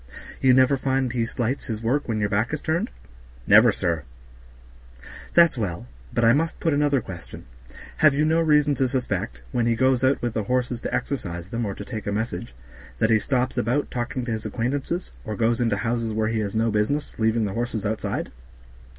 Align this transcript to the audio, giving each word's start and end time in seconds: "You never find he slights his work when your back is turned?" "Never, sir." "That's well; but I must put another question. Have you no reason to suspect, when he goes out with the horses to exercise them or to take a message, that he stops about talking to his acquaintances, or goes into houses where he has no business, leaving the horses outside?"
"You 0.41 0.55
never 0.55 0.77
find 0.77 1.13
he 1.13 1.27
slights 1.27 1.65
his 1.65 1.83
work 1.83 2.07
when 2.07 2.19
your 2.19 2.27
back 2.29 2.51
is 2.55 2.63
turned?" 2.63 2.89
"Never, 3.45 3.71
sir." 3.71 4.01
"That's 5.35 5.59
well; 5.59 5.85
but 6.11 6.25
I 6.25 6.33
must 6.33 6.59
put 6.59 6.73
another 6.73 7.01
question. 7.01 7.45
Have 7.97 8.15
you 8.15 8.25
no 8.25 8.41
reason 8.41 8.73
to 8.73 8.87
suspect, 8.87 9.41
when 9.51 9.67
he 9.67 9.75
goes 9.75 10.03
out 10.03 10.19
with 10.19 10.33
the 10.33 10.45
horses 10.45 10.81
to 10.81 10.91
exercise 10.91 11.49
them 11.49 11.67
or 11.67 11.75
to 11.75 11.85
take 11.85 12.07
a 12.07 12.11
message, 12.11 12.55
that 12.97 13.11
he 13.11 13.19
stops 13.19 13.59
about 13.59 13.91
talking 13.91 14.25
to 14.25 14.31
his 14.31 14.43
acquaintances, 14.43 15.11
or 15.23 15.35
goes 15.35 15.61
into 15.61 15.77
houses 15.77 16.13
where 16.13 16.29
he 16.29 16.39
has 16.39 16.55
no 16.55 16.71
business, 16.71 17.19
leaving 17.19 17.45
the 17.45 17.53
horses 17.53 17.85
outside?" 17.85 18.31